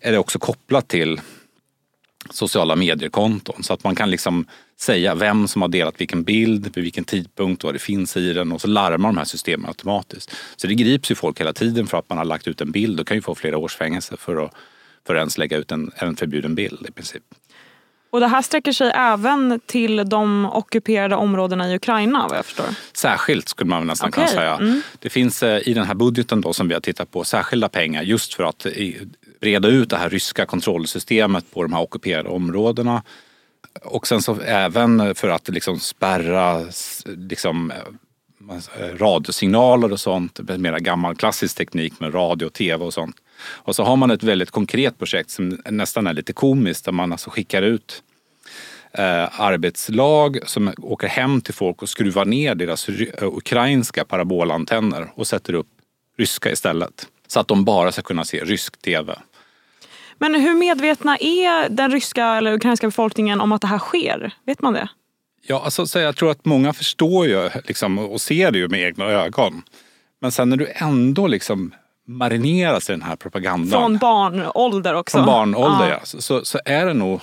är 0.00 0.12
det 0.12 0.18
också 0.18 0.38
kopplat 0.38 0.88
till 0.88 1.20
sociala 2.30 2.76
mediekonton 2.76 3.62
så 3.62 3.72
att 3.72 3.84
man 3.84 3.94
kan 3.94 4.10
liksom 4.10 4.46
säga 4.80 5.14
vem 5.14 5.48
som 5.48 5.62
har 5.62 5.68
delat 5.68 6.00
vilken 6.00 6.22
bild, 6.22 6.74
vid 6.74 6.84
vilken 6.84 7.04
tidpunkt, 7.04 7.64
vad 7.64 7.74
det 7.74 7.78
finns 7.78 8.16
i 8.16 8.32
den 8.32 8.52
och 8.52 8.60
så 8.60 8.68
larmar 8.68 9.08
de 9.08 9.16
här 9.16 9.24
systemen 9.24 9.66
automatiskt. 9.68 10.34
Så 10.56 10.66
det 10.66 10.74
grips 10.74 11.10
ju 11.10 11.14
folk 11.14 11.40
hela 11.40 11.52
tiden 11.52 11.86
för 11.86 11.98
att 11.98 12.08
man 12.08 12.18
har 12.18 12.24
lagt 12.24 12.46
ut 12.48 12.60
en 12.60 12.70
bild 12.70 13.00
och 13.00 13.06
kan 13.06 13.16
ju 13.16 13.22
få 13.22 13.34
flera 13.34 13.58
års 13.58 13.76
fängelse 13.76 14.16
för 14.16 14.44
att, 14.44 14.54
för 15.06 15.14
att 15.14 15.18
ens 15.18 15.38
lägga 15.38 15.56
ut 15.56 15.72
en, 15.72 15.90
en 15.96 16.16
förbjuden 16.16 16.54
bild 16.54 16.86
i 16.88 16.92
princip. 16.92 17.22
Och 18.10 18.20
det 18.20 18.26
här 18.26 18.42
sträcker 18.42 18.72
sig 18.72 18.92
även 18.94 19.60
till 19.66 20.08
de 20.08 20.46
ockuperade 20.46 21.16
områdena 21.16 21.70
i 21.70 21.76
Ukraina 21.76 22.26
vad 22.28 22.38
jag 22.38 22.44
förstår? 22.44 22.66
Särskilt 22.92 23.48
skulle 23.48 23.70
man 23.70 23.86
nästan 23.86 24.08
Okej, 24.08 24.24
kunna 24.24 24.40
säga. 24.40 24.54
mm. 24.54 24.82
Det 24.98 25.10
finns 25.10 25.42
eh, 25.42 25.68
i 25.68 25.74
den 25.74 25.84
här 25.84 25.94
budgeten 25.94 26.40
då 26.40 26.52
som 26.52 26.68
vi 26.68 26.74
har 26.74 26.80
tittat 26.80 27.10
på 27.10 27.24
särskilda 27.24 27.68
pengar 27.68 28.02
just 28.02 28.34
för 28.34 28.44
att 28.44 28.66
reda 29.40 29.60
breda 29.60 29.68
ut 29.68 29.90
det 29.90 29.96
här 29.96 30.10
ryska 30.10 30.46
kontrollsystemet 30.46 31.50
på 31.52 31.62
de 31.62 31.72
här 31.72 31.82
ockuperade 31.82 32.28
områdena. 32.28 33.02
Och 33.82 34.06
sen 34.06 34.22
så 34.22 34.40
även 34.40 35.14
för 35.14 35.28
att 35.28 35.48
liksom 35.48 35.80
spärra 35.80 36.64
liksom, 37.06 37.70
eh, 37.70 38.96
radiosignaler 38.96 39.92
och 39.92 40.00
sånt. 40.00 40.40
Med 40.40 40.60
mera 40.60 40.78
gammal 40.78 41.16
klassisk 41.16 41.56
teknik 41.56 42.00
med 42.00 42.14
radio 42.14 42.46
och 42.46 42.52
tv 42.52 42.84
och 42.84 42.94
sånt. 42.94 43.16
Och 43.40 43.76
så 43.76 43.84
har 43.84 43.96
man 43.96 44.10
ett 44.10 44.22
väldigt 44.22 44.50
konkret 44.50 44.98
projekt 44.98 45.30
som 45.30 45.58
nästan 45.70 46.06
är 46.06 46.12
lite 46.12 46.32
komiskt 46.32 46.84
där 46.84 46.92
man 46.92 47.12
alltså 47.12 47.30
skickar 47.30 47.62
ut 47.62 48.02
eh, 48.92 49.40
arbetslag 49.40 50.38
som 50.46 50.72
åker 50.78 51.08
hem 51.08 51.40
till 51.40 51.54
folk 51.54 51.82
och 51.82 51.88
skruvar 51.88 52.24
ner 52.24 52.54
deras 52.54 52.88
eh, 52.88 53.28
ukrainska 53.28 54.04
parabolantenner 54.04 55.12
och 55.14 55.26
sätter 55.26 55.54
upp 55.54 55.68
ryska 56.18 56.50
istället. 56.50 57.06
Så 57.26 57.40
att 57.40 57.48
de 57.48 57.64
bara 57.64 57.92
ska 57.92 58.02
kunna 58.02 58.24
se 58.24 58.44
rysk 58.44 58.82
tv. 58.82 59.18
Men 60.18 60.34
hur 60.34 60.54
medvetna 60.54 61.16
är 61.16 61.68
den 61.68 61.90
ryska 61.90 62.26
eller 62.26 62.52
ukrainska 62.52 62.86
befolkningen 62.86 63.40
om 63.40 63.52
att 63.52 63.60
det 63.60 63.66
här 63.66 63.78
sker? 63.78 64.34
Vet 64.46 64.62
man 64.62 64.72
det? 64.72 64.88
Ja, 65.46 65.62
alltså, 65.64 65.86
så 65.86 65.98
jag 65.98 66.16
tror 66.16 66.30
att 66.30 66.44
många 66.44 66.72
förstår 66.72 67.26
ju 67.26 67.50
liksom, 67.64 67.98
och 67.98 68.20
ser 68.20 68.50
det 68.50 68.58
ju 68.58 68.68
med 68.68 68.80
egna 68.80 69.04
ögon. 69.04 69.62
Men 70.20 70.32
sen 70.32 70.48
när 70.48 70.56
du 70.56 70.72
ändå 70.74 71.26
liksom 71.26 71.74
marineras 72.06 72.90
i 72.90 72.92
den 72.92 73.02
här 73.02 73.16
propagandan. 73.16 73.80
Från 73.80 73.98
barnålder 73.98 74.94
också? 74.94 75.16
Från 75.16 75.26
barnålder 75.26 75.88
Ja. 75.88 76.00
ja. 76.00 76.20
Så, 76.20 76.44
så, 76.44 76.60
är 76.64 76.86
det 76.86 76.94
nog 76.94 77.20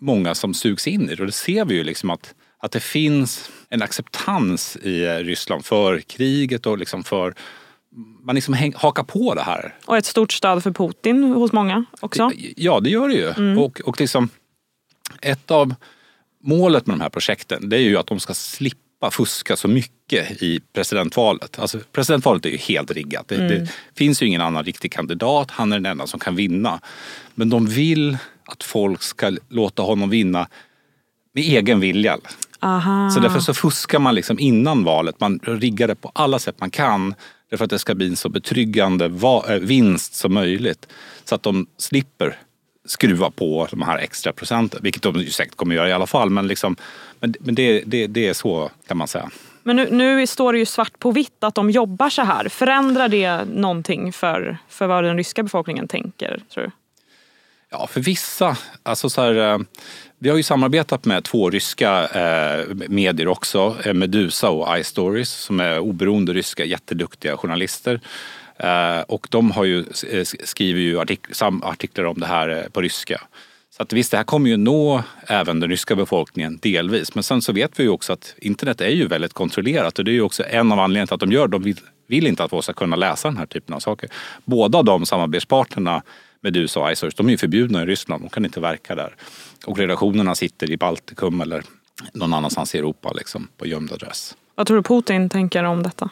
många 0.00 0.34
som 0.34 0.54
sugs 0.54 0.86
in 0.86 1.10
i 1.10 1.14
det. 1.14 1.20
Och 1.20 1.26
det 1.26 1.32
ser 1.32 1.64
vi 1.64 1.74
ju 1.74 1.84
liksom 1.84 2.10
att, 2.10 2.34
att 2.58 2.72
det 2.72 2.80
finns 2.80 3.50
en 3.68 3.82
acceptans 3.82 4.76
i 4.76 5.04
eh, 5.04 5.14
Ryssland 5.14 5.64
för 5.64 5.98
kriget 6.00 6.66
och 6.66 6.78
liksom 6.78 7.04
för 7.04 7.34
man 8.22 8.34
liksom 8.34 8.54
häng, 8.54 8.72
hakar 8.76 9.02
på 9.02 9.34
det 9.34 9.42
här. 9.42 9.74
Och 9.86 9.96
ett 9.96 10.06
stort 10.06 10.32
stöd 10.32 10.62
för 10.62 10.70
Putin 10.70 11.24
hos 11.24 11.52
många 11.52 11.84
också. 12.00 12.30
Ja, 12.56 12.80
det 12.80 12.90
gör 12.90 13.08
det 13.08 13.14
ju. 13.14 13.56
Och, 13.56 13.80
och 13.80 14.00
liksom, 14.00 14.28
ett 15.20 15.50
av 15.50 15.74
målet 16.42 16.86
med 16.86 16.98
de 16.98 17.02
här 17.02 17.08
projekten 17.08 17.68
det 17.68 17.76
är 17.76 17.80
ju 17.80 17.96
att 17.96 18.06
de 18.06 18.20
ska 18.20 18.34
slippa 18.34 19.10
fuska 19.10 19.56
så 19.56 19.68
mycket 19.68 20.42
i 20.42 20.60
presidentvalet. 20.72 21.58
Alltså, 21.58 21.78
presidentvalet 21.92 22.46
är 22.46 22.50
ju 22.50 22.56
helt 22.56 22.90
riggat. 22.90 23.28
Det, 23.28 23.48
det 23.48 23.70
finns 23.96 24.22
ju 24.22 24.26
ingen 24.26 24.40
annan 24.40 24.64
riktig 24.64 24.92
kandidat. 24.92 25.50
Han 25.50 25.72
är 25.72 25.76
den 25.76 25.86
enda 25.86 26.06
som 26.06 26.20
kan 26.20 26.36
vinna. 26.36 26.80
Men 27.34 27.50
de 27.50 27.66
vill 27.66 28.18
att 28.44 28.62
folk 28.62 29.02
ska 29.02 29.36
låta 29.48 29.82
honom 29.82 30.10
vinna 30.10 30.48
med 31.32 31.44
egen 31.44 31.80
vilja. 31.80 32.18
Aha. 32.60 33.10
Så 33.10 33.20
därför 33.20 33.40
så 33.40 33.54
fuskar 33.54 33.98
man 33.98 34.14
liksom 34.14 34.38
innan 34.38 34.84
valet. 34.84 35.20
Man 35.20 35.40
riggar 35.42 35.88
det 35.88 35.94
på 35.94 36.10
alla 36.14 36.38
sätt 36.38 36.60
man 36.60 36.70
kan. 36.70 37.14
Därför 37.50 37.64
att 37.64 37.70
det 37.70 37.78
ska 37.78 37.94
bli 37.94 38.08
en 38.08 38.16
så 38.16 38.28
betryggande 38.28 39.04
eh, 39.04 39.54
vinst 39.60 40.14
som 40.14 40.34
möjligt. 40.34 40.88
Så 41.24 41.34
att 41.34 41.42
de 41.42 41.66
slipper 41.78 42.38
skruva 42.84 43.30
på 43.30 43.68
de 43.70 43.82
här 43.82 43.98
extra 43.98 44.32
procenten. 44.32 44.80
Vilket 44.82 45.02
de 45.02 45.16
ju 45.16 45.30
säkert 45.30 45.56
kommer 45.56 45.74
göra 45.74 45.88
i 45.88 45.92
alla 45.92 46.06
fall. 46.06 46.30
Men, 46.30 46.46
liksom, 46.46 46.76
men, 47.20 47.34
men 47.40 47.54
det, 47.54 47.82
det, 47.86 48.06
det 48.06 48.28
är 48.28 48.34
så 48.34 48.70
kan 48.86 48.96
man 48.96 49.08
säga. 49.08 49.30
Men 49.62 49.76
nu, 49.76 49.88
nu 49.90 50.26
står 50.26 50.52
det 50.52 50.58
ju 50.58 50.66
svart 50.66 50.98
på 50.98 51.10
vitt 51.10 51.44
att 51.44 51.54
de 51.54 51.70
jobbar 51.70 52.10
så 52.10 52.22
här. 52.22 52.48
Förändrar 52.48 53.08
det 53.08 53.44
någonting 53.44 54.12
för, 54.12 54.58
för 54.68 54.86
vad 54.86 55.04
den 55.04 55.16
ryska 55.16 55.42
befolkningen 55.42 55.88
tänker, 55.88 56.42
tror 56.54 56.64
du? 56.64 56.70
Ja, 57.78 57.86
för 57.86 58.00
vissa. 58.00 58.56
Alltså 58.82 59.10
så 59.10 59.20
här, 59.22 59.52
eh, 59.52 59.58
vi 60.18 60.28
har 60.28 60.36
ju 60.36 60.42
samarbetat 60.42 61.04
med 61.04 61.24
två 61.24 61.50
ryska 61.50 62.08
eh, 62.08 62.74
medier 62.88 63.28
också. 63.28 63.76
Eh, 63.84 63.94
Medusa 63.94 64.50
och 64.50 64.78
iStories 64.78 65.30
som 65.30 65.60
är 65.60 65.78
oberoende 65.78 66.32
ryska 66.32 66.64
jätteduktiga 66.64 67.36
journalister. 67.36 68.00
Och 69.06 69.26
de 69.30 69.50
har 69.50 69.64
ju, 69.64 69.84
skriver 70.44 70.80
ju 70.80 71.00
artiklar 71.62 72.04
om 72.04 72.20
det 72.20 72.26
här 72.26 72.68
på 72.72 72.80
ryska. 72.80 73.20
Så 73.76 73.82
att 73.82 73.92
visst, 73.92 74.10
det 74.10 74.16
här 74.16 74.24
kommer 74.24 74.50
ju 74.50 74.56
nå 74.56 75.02
även 75.26 75.60
den 75.60 75.70
ryska 75.70 75.96
befolkningen 75.96 76.58
delvis. 76.62 77.14
Men 77.14 77.24
sen 77.24 77.42
så 77.42 77.52
vet 77.52 77.80
vi 77.80 77.82
ju 77.82 77.88
också 77.88 78.12
att 78.12 78.34
internet 78.38 78.80
är 78.80 78.88
ju 78.88 79.06
väldigt 79.06 79.32
kontrollerat 79.32 79.98
och 79.98 80.04
det 80.04 80.10
är 80.10 80.12
ju 80.12 80.22
också 80.22 80.44
en 80.50 80.72
av 80.72 80.78
anledningarna 80.78 81.06
till 81.06 81.14
att 81.14 81.20
de 81.20 81.32
gör 81.32 81.46
det. 81.46 81.52
De 81.52 81.62
vill, 81.62 81.80
vill 82.06 82.26
inte 82.26 82.44
att 82.44 82.50
folk 82.50 82.64
ska 82.64 82.72
kunna 82.72 82.96
läsa 82.96 83.28
den 83.28 83.36
här 83.36 83.46
typen 83.46 83.74
av 83.74 83.80
saker. 83.80 84.10
Båda 84.44 84.82
de 84.82 85.06
samarbetspartnerna 85.06 86.02
Medusa 86.46 86.80
och 86.80 86.92
Isource, 86.92 87.16
de 87.16 87.26
är 87.26 87.30
ju 87.30 87.38
förbjudna 87.38 87.82
i 87.82 87.86
Ryssland. 87.86 88.24
De 88.24 88.28
kan 88.28 88.44
inte 88.44 88.60
verka 88.60 88.94
där. 88.94 89.14
Och 89.66 89.78
redaktionerna 89.78 90.34
sitter 90.34 90.70
i 90.70 90.76
Baltikum 90.76 91.40
eller 91.40 91.62
någon 92.12 92.34
annanstans 92.34 92.74
i 92.74 92.78
Europa 92.78 93.12
liksom, 93.12 93.48
på 93.56 93.66
gömd 93.66 93.92
adress. 93.92 94.36
Vad 94.54 94.66
tror 94.66 94.76
du 94.76 94.82
Putin 94.82 95.28
tänker 95.28 95.64
om 95.64 95.82
detta? 95.82 96.10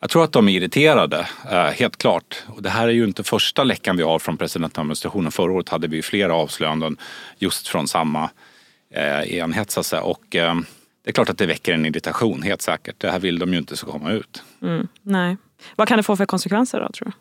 Jag 0.00 0.10
tror 0.10 0.24
att 0.24 0.32
de 0.32 0.48
är 0.48 0.52
irriterade, 0.52 1.28
eh, 1.50 1.64
helt 1.64 1.96
klart. 1.96 2.44
Och 2.46 2.62
det 2.62 2.70
här 2.70 2.88
är 2.88 2.92
ju 2.92 3.04
inte 3.04 3.24
första 3.24 3.64
läckan 3.64 3.96
vi 3.96 4.02
har 4.02 4.18
från 4.18 4.36
presidentadministrationen. 4.36 5.32
Förra 5.32 5.52
året 5.52 5.68
hade 5.68 5.88
vi 5.88 6.02
flera 6.02 6.34
avslöjanden 6.34 6.96
just 7.38 7.68
från 7.68 7.88
samma 7.88 8.30
eh, 8.94 9.36
enhet. 9.38 9.70
Så 9.70 9.80
att 9.80 9.86
säga. 9.86 10.02
Och 10.02 10.36
eh, 10.36 10.54
det 11.04 11.10
är 11.10 11.12
klart 11.12 11.30
att 11.30 11.38
det 11.38 11.46
väcker 11.46 11.74
en 11.74 11.86
irritation, 11.86 12.42
helt 12.42 12.62
säkert. 12.62 13.00
Det 13.00 13.10
här 13.10 13.18
vill 13.18 13.38
de 13.38 13.52
ju 13.52 13.58
inte 13.58 13.76
ska 13.76 13.90
komma 13.90 14.12
ut. 14.12 14.42
Mm, 14.62 14.88
nej. 15.02 15.36
Vad 15.76 15.88
kan 15.88 15.96
det 15.96 16.02
få 16.02 16.16
för 16.16 16.26
konsekvenser 16.26 16.80
då, 16.80 16.88
tror 16.88 17.06
du? 17.06 17.12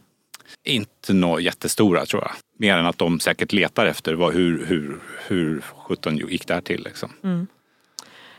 Inte 0.63 1.13
några 1.13 1.41
jättestora 1.41 2.05
tror 2.05 2.21
jag. 2.21 2.31
Mer 2.59 2.77
än 2.77 2.85
att 2.85 2.97
de 2.97 3.19
säkert 3.19 3.53
letar 3.53 3.85
efter 3.85 4.13
vad, 4.13 4.33
hur, 4.33 4.65
hur, 4.65 4.99
hur 5.27 5.61
sjutton 5.87 6.17
gick 6.17 6.47
det 6.47 6.53
här 6.53 6.61
till. 6.61 6.83
Liksom. 6.83 7.09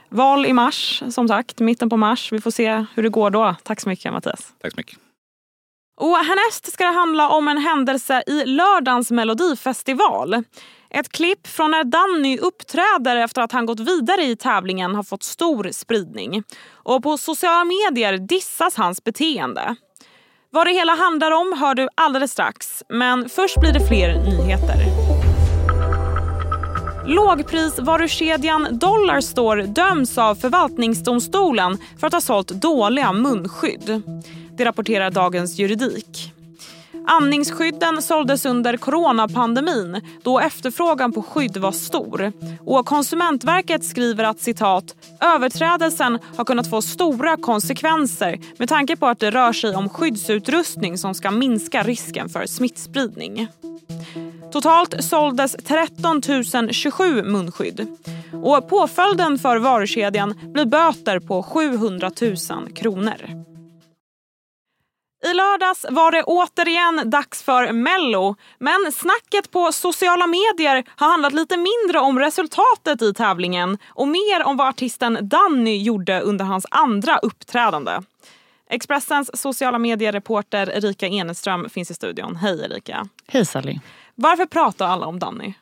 Val 0.09 0.47
i 0.47 0.53
mars, 0.53 1.03
som 1.11 1.29
sagt. 1.29 1.61
Mitten 1.61 1.91
på 1.91 1.97
mars. 1.97 2.33
Vi 2.33 2.41
får 2.41 2.51
se 2.51 2.85
hur 2.95 3.03
det 3.03 3.09
går 3.09 3.31
då. 3.31 3.57
Tack 3.63 3.81
så 3.81 3.89
mycket, 3.89 4.13
Mattias. 4.13 4.53
Tack 4.63 4.73
så 4.73 4.77
mycket. 4.77 4.99
Och 6.01 6.17
härnäst 6.17 6.73
ska 6.73 6.85
det 6.85 6.93
handla 6.93 7.29
om 7.29 7.49
en 7.49 7.59
händelse 7.59 8.23
i 8.27 8.45
lördagens 8.45 9.11
melodifestival. 9.11 10.45
Ett 10.91 11.09
klipp 11.09 11.47
från 11.47 11.71
när 11.71 11.85
Danny 11.85 12.39
uppträder 12.39 13.17
efter 13.17 13.43
att 13.43 13.53
han 13.53 13.67
gått 13.67 13.81
vidare 13.81 14.23
i 14.23 14.37
tävlingen 14.37 14.95
har 14.95 15.03
fått 15.03 15.23
stor 15.23 15.69
spridning. 15.73 16.43
Och 16.71 17.03
på 17.03 17.19
sociala 17.19 17.65
medier 17.65 18.19
dissas 18.19 18.77
hans 18.77 19.05
beteende. 19.05 19.77
Vad 20.51 20.67
det 20.67 20.73
hela 20.73 20.95
handlar 20.95 21.31
om 21.31 21.59
hör 21.61 21.75
du 21.75 21.89
alldeles 21.95 22.33
strax. 22.33 22.83
Men 22.89 23.29
först 23.29 23.61
blir 23.61 23.73
det 23.73 23.87
fler 23.89 24.15
nyheter. 24.15 24.77
Lågprisvarukedjan 27.07 28.69
Dollarstore 28.71 29.63
döms 29.63 30.19
av 30.19 30.35
förvaltningsdomstolen 30.35 31.79
för 32.01 32.07
att 32.07 32.13
ha 32.13 32.21
sålt 32.21 32.49
dåliga 32.49 33.13
munskydd. 33.13 34.03
Det 34.57 34.65
rapporterar 34.65 35.11
Dagens 35.11 35.59
Juridik. 35.59 36.36
Andningsskydden 37.07 38.03
såldes 38.03 38.47
under 38.47 38.77
coronapandemin 38.77 40.01
då 40.23 40.41
efterfrågan 40.41 41.13
på 41.13 41.23
skydd 41.23 41.57
var 41.57 41.73
stor. 41.73 42.33
Och 42.61 42.87
Konsumentverket 42.87 43.85
skriver 43.85 44.25
att 44.25 44.41
citat 44.41 44.95
överträdelsen 45.21 46.19
har 46.37 46.45
kunnat 46.45 46.71
få 46.71 46.83
stora 46.83 47.37
konsekvenser 47.37 48.39
med 48.59 48.69
tanke 48.69 48.97
på 48.97 49.07
att 49.07 49.19
det 49.19 49.31
rör 49.31 49.53
sig 49.53 49.77
om 49.77 49.89
skyddsutrustning 49.89 50.99
som 50.99 51.15
ska 51.15 51.31
minska 51.31 51.83
risken 51.83 52.29
för 52.29 52.47
smittspridning. 52.47 53.49
Totalt 54.53 55.05
såldes 55.05 55.57
13 55.65 56.23
027 56.71 57.23
munskydd. 57.23 57.87
Och 58.33 58.69
påföljden 58.69 59.39
för 59.39 59.57
varukedjan 59.57 60.35
blir 60.43 60.65
böter 60.65 61.19
på 61.19 61.43
700 61.43 62.11
000 62.21 62.73
kronor. 62.75 63.47
I 65.25 65.35
lördags 65.35 65.87
var 65.91 66.11
det 66.11 66.23
återigen 66.23 67.11
dags 67.11 67.43
för 67.43 67.73
Mello. 67.73 68.37
Men 68.59 68.93
snacket 68.93 69.51
på 69.51 69.73
sociala 69.73 70.27
medier 70.27 70.85
har 70.97 71.09
handlat 71.09 71.33
lite 71.33 71.57
mindre 71.57 71.99
om 72.01 72.19
resultatet 72.19 73.03
i 73.03 73.15
tävlingen 73.15 73.79
och 73.89 74.09
mer 74.09 74.45
om 74.45 74.57
vad 74.57 74.69
artisten 74.69 75.19
Danny 75.23 75.83
gjorde 75.83 76.21
under 76.21 76.45
hans 76.45 76.67
andra 76.71 77.19
uppträdande. 77.19 78.01
Expressens 78.71 79.41
sociala 79.41 79.79
mediereporter 79.79 80.71
Erika 80.71 81.07
Eneström 81.07 81.71
finns 81.71 81.91
i 81.91 81.95
studion. 81.95 82.37
Hej 82.37 82.65
Erika. 82.65 83.09
Hej 83.29 83.47
Sally. 83.47 83.79
Varför 84.15 84.47
pratar 84.47 84.87
alla 84.87 85.07
om 85.07 85.19
Danny? 85.19 85.55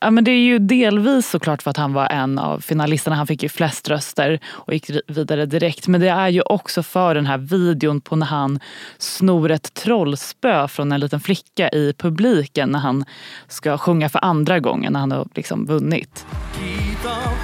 Ja, 0.00 0.10
men 0.10 0.24
det 0.24 0.30
är 0.30 0.44
ju 0.44 0.58
delvis 0.58 1.28
såklart 1.28 1.62
för 1.62 1.70
att 1.70 1.76
han 1.76 1.92
var 1.92 2.06
en 2.06 2.38
av 2.38 2.60
finalisterna. 2.60 3.16
Han 3.16 3.26
fick 3.26 3.42
ju 3.42 3.48
flest 3.48 3.88
röster 3.88 4.40
och 4.46 4.72
gick 4.72 4.90
vidare 5.06 5.46
direkt. 5.46 5.88
Men 5.88 6.00
det 6.00 6.08
är 6.08 6.28
ju 6.28 6.42
också 6.42 6.82
för 6.82 7.14
den 7.14 7.26
här 7.26 7.38
videon 7.38 8.00
på 8.00 8.16
när 8.16 8.26
han 8.26 8.60
snor 8.98 9.50
ett 9.50 9.74
trollspö 9.74 10.68
från 10.68 10.92
en 10.92 11.00
liten 11.00 11.20
flicka 11.20 11.68
i 11.68 11.94
publiken 11.98 12.68
när 12.68 12.78
han 12.78 13.04
ska 13.48 13.78
sjunga 13.78 14.08
för 14.08 14.24
andra 14.24 14.60
gången 14.60 14.92
när 14.92 15.00
han 15.00 15.12
har 15.12 15.28
liksom 15.34 15.66
vunnit. 15.66 16.26
keep 17.02 17.41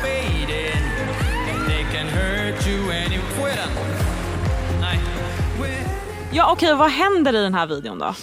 Ja 6.33 6.53
okej, 6.53 6.75
vad 6.75 6.91
händer 6.91 7.35
i 7.35 7.43
den 7.43 7.55
här 7.55 7.67
videon 7.67 7.99
då? 7.99 8.15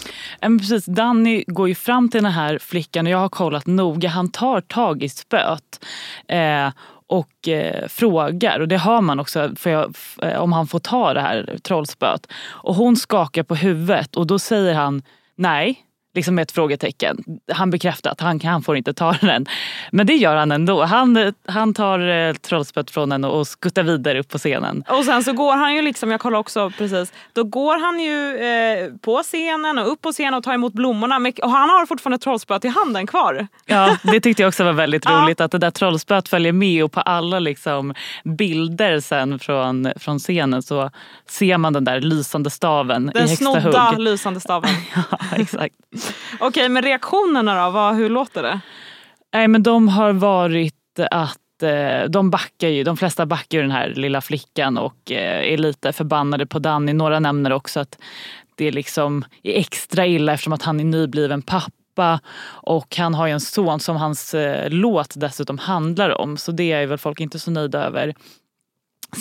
Men 0.42 0.60
precis, 0.60 0.86
Danny 0.86 1.44
går 1.48 1.68
ju 1.68 1.76
fram 1.76 2.10
till 2.10 2.24
den 2.24 2.32
här 2.32 2.60
flickan 2.60 3.06
och 3.06 3.12
jag 3.12 3.18
har 3.18 3.30
kollat 3.30 3.68
noga. 3.68 4.10
Han 4.10 4.32
tar 4.32 4.62
tag 4.62 5.04
i 5.04 5.10
spöet 5.10 5.86
eh, 6.28 6.70
och 7.08 7.48
eh, 7.48 7.88
frågar. 7.88 8.60
Och 8.60 8.68
det 8.68 8.78
hör 8.78 9.02
man 9.02 9.20
också 9.20 9.52
för 9.56 9.70
jag, 9.70 9.96
eh, 10.22 10.42
om 10.42 10.54
han 10.54 10.68
får 10.68 10.80
ta 10.80 11.14
det 11.14 11.22
här 11.22 11.58
trollspöet. 11.64 12.28
Och 12.48 12.76
hon 12.76 12.96
skakar 12.96 13.44
på 13.44 13.56
huvudet 13.56 14.16
och 14.16 14.28
då 14.28 14.40
säger 14.40 14.74
han 14.74 15.02
nej. 15.36 15.82
Liksom 16.16 16.40
ett 16.40 16.52
frågetecken. 16.52 17.24
Han 17.54 17.70
bekräftar 17.72 18.12
att 18.12 18.22
han, 18.22 18.42
han 18.42 18.64
får 18.64 18.78
inte 18.78 18.94
ta 18.94 19.12
den. 19.22 19.46
Men 19.92 20.08
det 20.08 20.14
gör 20.14 20.36
han 20.36 20.52
ändå. 20.52 20.84
Han, 20.84 21.34
han 21.48 21.74
tar 21.74 22.00
eh, 22.28 22.34
trollspöet 22.34 22.92
från 22.92 23.12
henne 23.12 23.28
och 23.28 23.48
skuttar 23.48 23.84
vidare 23.84 24.20
upp 24.20 24.30
på 24.30 24.38
scenen. 24.38 24.84
Och 24.90 25.06
sen 25.06 25.24
så 25.24 25.34
går 25.34 25.54
han 25.56 25.76
ju 25.76 25.82
liksom, 25.82 26.12
jag 26.12 26.20
kollar 26.20 26.40
också 26.40 26.72
precis, 26.78 27.14
då 27.34 27.44
går 27.44 27.80
han 27.80 28.00
ju 28.00 28.38
eh, 28.38 28.94
på 29.02 29.24
scenen 29.24 29.78
och 29.78 29.92
upp 29.92 30.02
på 30.02 30.12
scenen 30.12 30.34
och 30.34 30.44
tar 30.44 30.54
emot 30.54 30.74
blommorna. 30.74 31.16
Och 31.44 31.52
han 31.52 31.70
har 31.70 31.86
fortfarande 31.86 32.18
trollspöet 32.18 32.66
i 32.66 32.68
handen 32.68 33.08
kvar. 33.08 33.48
Ja, 33.66 33.98
det 34.04 34.20
tyckte 34.20 34.42
jag 34.44 34.48
också 34.48 34.64
var 34.64 34.74
väldigt 34.74 35.10
roligt 35.10 35.42
att 35.42 35.52
det 35.52 35.58
där 35.58 35.72
trollspöet 35.72 36.30
följer 36.30 36.52
med 36.52 36.84
och 36.84 36.92
på 36.92 37.00
alla 37.00 37.40
liksom 37.40 37.94
bilder 38.24 39.00
sen 39.00 39.40
från, 39.40 39.92
från 39.96 40.20
scenen 40.20 40.64
så 40.64 40.92
ser 41.30 41.58
man 41.58 41.74
den 41.74 41.84
där 41.84 42.02
lysande 42.02 42.50
staven 42.50 43.12
Den 43.14 43.18
i 43.26 43.30
högsta 43.30 43.36
snodda 43.62 43.90
hugg. 43.90 44.00
lysande 44.00 44.40
staven. 44.40 44.70
Ja, 45.12 45.18
exakt. 45.36 45.76
Okej, 46.40 46.70
men 46.70 46.84
reaktionerna 46.84 47.66
då? 47.66 47.72
Vad, 47.72 47.96
hur 47.96 48.10
låter 48.10 48.44
det? 48.44 48.60
Nej, 49.34 49.48
men 49.48 49.64
de 49.64 49.88
har 49.88 50.14
varit 50.14 51.00
att 51.12 51.64
eh, 51.64 52.10
de 52.10 52.30
backar 52.30 52.68
ju, 52.68 52.84
de 52.84 52.98
flesta 52.98 53.26
backar 53.26 53.58
ju 53.58 53.62
den 53.62 53.72
här 53.72 53.94
lilla 53.96 54.22
flickan 54.22 54.78
och 54.78 55.12
eh, 55.12 55.54
är 55.54 55.58
lite 55.58 55.94
förbannade 55.94 56.46
på 56.46 56.60
Danny. 56.60 56.94
Några 56.94 57.20
nämner 57.20 57.52
också 57.52 57.80
att 57.80 57.98
det 58.56 58.72
liksom 58.72 59.26
är 59.44 59.60
extra 59.60 60.06
illa 60.06 60.34
eftersom 60.34 60.54
att 60.54 60.62
han 60.62 60.80
är 60.80 60.84
nybliven 60.84 61.42
pappa 61.42 62.20
och 62.48 62.96
han 62.98 63.14
har 63.14 63.28
ju 63.28 63.34
en 63.34 63.40
son 63.40 63.80
som 63.80 63.96
hans 63.96 64.34
eh, 64.34 64.70
låt 64.70 65.14
dessutom 65.16 65.58
handlar 65.58 66.22
om. 66.22 66.38
Så 66.38 66.52
det 66.52 66.72
är 66.72 66.86
väl 66.86 66.98
folk 66.98 67.20
inte 67.20 67.40
så 67.40 67.52
nöjda 67.52 67.84
över. 67.84 68.14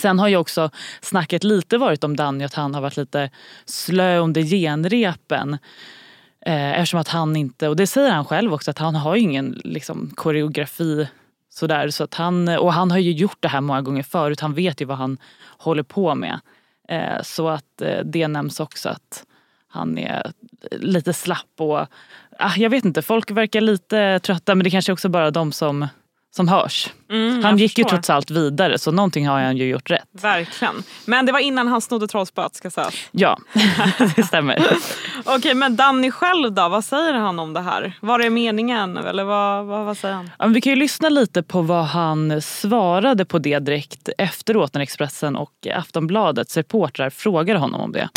Sen 0.01 0.19
har 0.19 0.29
ju 0.29 0.37
också 0.37 0.71
snacket 1.01 1.45
lite 1.45 1.79
varit 1.79 2.05
om 2.05 2.17
Danny 2.17 2.45
att 2.45 2.55
han 2.55 2.75
har 2.75 2.81
varit 2.81 2.97
lite 2.97 3.31
slö 3.65 4.19
under 4.19 4.43
genrepen. 4.43 5.59
Eh, 6.47 6.79
eftersom 6.81 7.01
att 7.01 7.09
han 7.09 7.37
inte, 7.37 7.69
och 7.69 7.77
det 7.77 7.87
säger 7.87 8.11
han 8.11 8.25
själv 8.25 8.55
också, 8.55 8.71
att 8.71 8.79
han 8.79 8.95
har 8.95 9.17
ju 9.17 9.23
ingen 9.23 9.61
liksom, 9.65 10.11
koreografi 10.15 11.09
sådär. 11.51 11.89
Så 11.89 12.05
att 12.05 12.15
han, 12.15 12.49
och 12.49 12.73
han 12.73 12.91
har 12.91 12.99
ju 12.99 13.13
gjort 13.13 13.37
det 13.41 13.49
här 13.49 13.61
många 13.61 13.83
gånger 13.83 14.03
förut, 14.03 14.41
han 14.41 14.55
vet 14.55 14.81
ju 14.81 14.85
vad 14.85 14.99
han 14.99 15.19
håller 15.59 15.83
på 15.83 16.15
med. 16.15 16.41
Eh, 16.89 17.23
så 17.23 17.49
att 17.49 17.81
eh, 17.81 18.05
det 18.05 18.29
nämns 18.29 18.61
också 18.61 18.89
att 18.89 19.25
han 19.69 19.99
är 19.99 20.33
lite 20.71 21.13
slapp 21.13 21.61
och 21.61 21.79
ah, 22.39 22.57
jag 22.57 22.71
vet 22.71 22.85
inte, 22.85 23.03
folk 23.03 23.31
verkar 23.31 23.61
lite 23.61 24.19
trötta 24.19 24.55
men 24.55 24.65
det 24.65 24.71
kanske 24.71 24.93
också 24.93 25.09
bara 25.09 25.31
de 25.31 25.53
som, 25.53 25.89
som 26.37 26.49
hörs. 26.49 26.91
Mm, 27.11 27.45
han 27.45 27.59
gick 27.59 27.79
ju 27.79 27.85
förstår. 27.85 27.97
trots 27.97 28.11
allt 28.11 28.31
vidare 28.31 28.79
så 28.79 28.93
någonting 28.93 29.29
har 29.29 29.41
han 29.41 29.57
ju 29.57 29.69
gjort 29.69 29.91
rätt. 29.91 30.09
Verkligen. 30.13 30.83
Men 31.05 31.27
det 31.27 31.33
var 31.33 31.39
innan 31.39 31.69
han 31.69 31.81
snodde 31.81 32.09
trollspöet 32.09 32.55
ska 32.55 32.71
sägas. 32.71 32.95
Ja, 33.11 33.39
det 34.17 34.23
stämmer. 34.23 34.77
Okej, 35.25 35.55
men 35.55 35.77
Danny 35.77 36.11
själv 36.11 36.53
då? 36.53 36.69
Vad 36.69 36.85
säger 36.85 37.13
han 37.15 37.39
om 37.39 37.53
det 37.53 37.61
här? 37.61 37.93
Var 38.01 38.19
det 38.19 38.31
meningen? 38.31 38.97
Eller 38.97 39.25
vad, 39.25 39.65
vad, 39.67 39.85
vad 39.85 39.99
säger 39.99 40.15
han? 40.15 40.31
Ja, 40.39 40.45
men 40.45 40.53
vi 40.53 40.61
kan 40.61 40.71
ju 40.71 40.77
lyssna 40.77 41.09
lite 41.09 41.43
på 41.43 41.63
vad 41.63 41.85
han 41.85 42.43
svarade 42.43 43.25
på 43.25 43.39
det 43.39 43.59
direkt 43.59 44.09
efteråt 44.19 44.75
när 44.75 44.81
Expressen 44.81 45.37
och 45.37 45.67
Aftonbladets 45.75 46.57
reportrar 46.57 47.11
frågade 47.11 47.59
honom 47.59 47.81
om 47.81 47.93
det. 47.93 48.09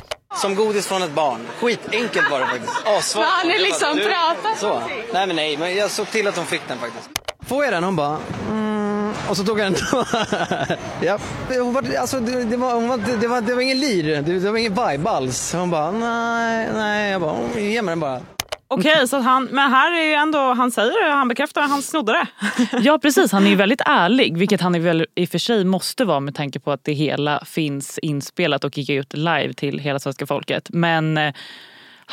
Som 0.41 0.55
godis 0.55 0.87
från 0.87 1.03
ett 1.03 1.15
barn. 1.15 1.39
Skitenkelt 1.59 2.31
var 2.31 2.39
det 2.39 2.45
faktiskt. 2.45 2.87
Asvagt. 2.87 3.29
Han 3.29 3.51
är 3.51 3.59
liksom 3.59 3.95
pratat. 3.95 4.59
Så. 4.59 4.81
Nej 5.13 5.27
men 5.27 5.35
nej, 5.35 5.57
men 5.57 5.75
jag 5.75 5.91
såg 5.91 6.07
till 6.11 6.27
att 6.27 6.37
hon 6.37 6.45
fick 6.45 6.61
den 6.67 6.77
faktiskt. 6.77 7.09
Får 7.47 7.63
jag 7.63 7.73
den? 7.73 7.83
Hon 7.83 7.95
bara... 7.95 8.17
Mm. 8.49 9.13
Och 9.29 9.37
så 9.37 9.43
tog 9.43 9.59
jag 9.59 9.71
den. 9.73 9.81
ja. 11.01 11.17
hon 11.49 11.73
var, 11.73 11.95
alltså, 11.99 12.19
det, 12.19 12.43
det, 12.43 12.57
var, 12.57 12.73
hon 12.73 12.87
var, 12.87 12.97
det, 13.21 13.27
var, 13.27 13.41
det 13.41 13.53
var 13.55 13.61
ingen 13.61 13.79
lir, 13.79 14.03
det, 14.21 14.39
det 14.39 14.51
var 14.51 14.57
ingen 14.57 14.73
vibe 14.73 15.09
alls. 15.09 15.53
Hon 15.53 15.69
bara, 15.69 15.91
nej, 15.91 16.67
nej. 16.73 17.11
Jag 17.11 17.21
bara, 17.21 17.35
"Mm, 17.37 17.71
ge 17.71 17.81
mig 17.81 17.91
den 17.91 17.99
bara. 17.99 18.21
Okej, 18.69 19.07
så 19.07 19.17
att 19.17 19.23
han, 19.23 19.45
men 19.45 19.71
här 19.71 19.91
är 19.91 20.03
ju 20.05 20.13
ändå, 20.13 20.53
han 20.53 20.71
säger 20.71 21.05
det, 21.07 21.13
han 21.13 21.27
bekräftar 21.27 21.61
att 21.61 21.69
han 21.69 21.81
snodde 21.81 22.11
det. 22.13 22.27
Ja 22.81 22.99
precis, 23.01 23.31
han 23.31 23.45
är 23.45 23.49
ju 23.49 23.55
väldigt 23.55 23.81
ärlig 23.85 24.37
vilket 24.37 24.61
han 24.61 24.75
är 24.75 24.79
väl 24.79 25.05
i 25.15 25.25
och 25.25 25.29
för 25.29 25.37
sig 25.37 25.65
måste 25.65 26.05
vara 26.05 26.19
med 26.19 26.35
tanke 26.35 26.59
på 26.59 26.71
att 26.71 26.83
det 26.83 26.93
hela 26.93 27.45
finns 27.45 27.97
inspelat 27.97 28.63
och 28.63 28.77
gick 28.77 28.89
ut 28.89 29.13
live 29.13 29.53
till 29.53 29.79
hela 29.79 29.99
svenska 29.99 30.25
folket. 30.25 30.69
Men 30.69 31.17
eh, 31.17 31.33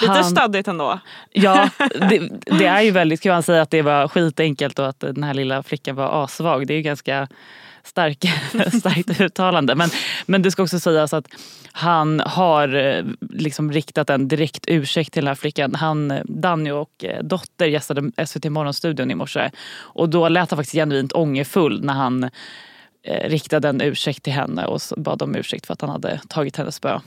Lite 0.00 0.12
han, 0.12 0.24
stöddigt 0.24 0.68
ändå. 0.68 0.98
Ja, 1.32 1.70
det, 2.10 2.28
det 2.58 2.66
är 2.66 2.82
ju 2.82 2.90
väldigt, 2.90 3.20
kan 3.20 3.32
man 3.32 3.42
säga 3.42 3.62
att 3.62 3.70
det 3.70 3.82
var 3.82 4.08
skitenkelt 4.08 4.78
och 4.78 4.88
att 4.88 5.00
den 5.00 5.22
här 5.22 5.34
lilla 5.34 5.62
flickan 5.62 5.96
var 5.96 6.24
asvag. 6.24 6.66
Det 6.66 6.74
är 6.74 6.76
ju 6.76 6.82
ganska 6.82 7.28
stark, 7.82 8.18
starkt 8.78 9.20
uttalande. 9.20 9.74
Men, 9.74 9.90
men 10.26 10.42
det 10.42 10.50
ska 10.50 10.62
också 10.62 10.80
sägas 10.80 11.12
att 11.12 11.26
han 11.72 12.20
har 12.20 12.74
eh, 12.74 13.04
liksom 13.30 13.72
riktat 13.72 14.10
en 14.10 14.28
direkt 14.28 14.64
ursäkt 14.68 15.12
till 15.12 15.22
den 15.22 15.28
här 15.28 15.34
flickan. 15.34 15.74
Han, 15.74 16.10
eh, 16.10 16.22
Danny 16.24 16.70
och 16.70 17.04
eh, 17.04 17.22
Dotter 17.22 17.66
gästade 17.66 18.26
SVT 18.26 18.44
Morgonstudion 18.44 19.10
i 19.10 19.14
morse. 19.14 19.50
Och 19.76 20.08
då 20.08 20.28
lät 20.28 20.50
han 20.50 20.56
faktiskt 20.56 20.74
genuint 20.74 21.12
ångerfull 21.12 21.84
när 21.84 21.94
han 21.94 22.30
riktade 23.24 23.68
en 23.68 23.80
ursäkt 23.80 24.22
till 24.22 24.32
henne 24.32 24.66
och 24.66 24.80
bad 24.96 25.22
om 25.22 25.36
ursäkt 25.36 25.66
för 25.66 25.72
att 25.72 25.80
han 25.80 25.90
hade 25.90 26.20
tagit 26.28 26.56
hennes 26.56 26.74
spö. 26.74 27.00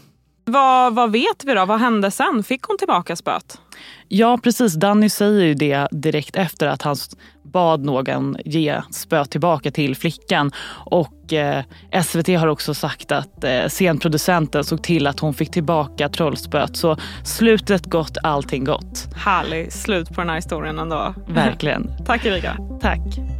Vad, 0.50 0.96
vad 0.96 1.12
vet 1.12 1.44
vi 1.46 1.54
då? 1.54 1.66
Vad 1.66 1.80
hände 1.80 2.12
sen? 2.12 2.44
Fick 2.44 2.64
hon 2.64 2.78
tillbaka 2.78 3.16
spöet? 3.16 3.62
Ja 4.08 4.40
precis, 4.44 4.74
Danny 4.74 5.10
säger 5.10 5.46
ju 5.46 5.54
det 5.54 5.88
direkt 5.92 6.36
efter 6.36 6.68
att 6.68 6.82
han 6.82 6.96
bad 7.44 7.84
någon 7.84 8.38
ge 8.46 8.82
spö 8.92 9.26
tillbaka 9.26 9.72
till 9.72 9.96
flickan. 9.96 10.52
Och 10.70 11.34
eh, 11.34 11.64
SVT 12.04 12.28
har 12.28 12.48
också 12.48 12.74
sagt 12.74 13.12
att 13.12 13.44
eh, 13.44 13.68
scenproducenten 13.68 14.64
såg 14.64 14.84
till 14.84 15.08
att 15.08 15.20
hon 15.20 15.34
fick 15.34 15.52
tillbaka 15.52 16.10
trollspöet. 16.10 16.78
Så 16.78 16.98
slutet 17.24 17.86
gott, 17.86 18.18
allting 18.24 18.64
gott. 18.64 19.08
Härlig 19.16 19.74
slut 19.74 20.10
på 20.10 20.22
den 20.22 20.30
här 20.30 20.36
historien 20.36 20.80
ändå. 20.80 21.14
Verkligen. 21.28 21.92
Tack 22.06 22.26
Erika. 22.26 22.58
Tack. 22.82 23.37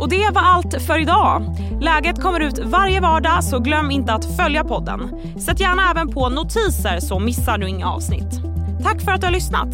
Och 0.00 0.08
det 0.08 0.30
var 0.34 0.42
allt 0.42 0.82
för 0.82 1.02
idag. 1.02 1.42
Läget 1.80 2.22
kommer 2.22 2.40
ut 2.40 2.58
varje 2.58 3.00
vardag 3.00 3.44
så 3.44 3.58
glöm 3.58 3.90
inte 3.90 4.12
att 4.12 4.36
följa 4.36 4.64
podden. 4.64 5.20
Sätt 5.40 5.60
gärna 5.60 5.90
även 5.90 6.08
på 6.08 6.28
notiser 6.28 7.00
så 7.00 7.18
missar 7.18 7.58
du 7.58 7.68
inga 7.68 7.88
avsnitt. 7.90 8.40
Tack 8.82 9.00
för 9.00 9.12
att 9.12 9.20
du 9.20 9.26
har 9.26 9.32
lyssnat. 9.32 9.68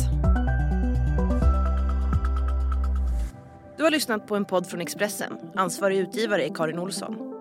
Du 3.76 3.85
har 3.85 3.90
lyssnat 3.90 4.26
på 4.26 4.37
en 4.37 4.45
podd 4.45 4.66
från 4.66 4.81
Expressen. 4.81 5.33
Ansvarig 5.54 5.99
utgivare 5.99 6.45
är 6.45 6.54
Karin 6.54 6.78
Olsson. 6.78 7.33